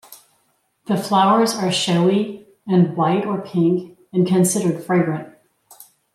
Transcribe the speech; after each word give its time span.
The 0.85 0.97
flowers 0.97 1.53
are 1.53 1.71
showy 1.71 2.47
and 2.65 2.97
white 2.97 3.23
or 3.23 3.39
pink, 3.39 3.99
and 4.11 4.25
considered 4.25 4.83
fragrant. 4.83 5.29